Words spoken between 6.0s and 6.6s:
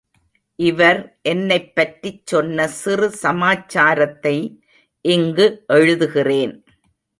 கிறேன்.